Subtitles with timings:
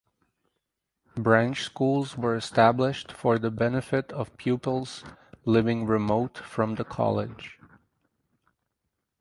[1.13, 5.03] Branch schools were established for the benefit of pupils
[5.45, 7.59] living remote from the college.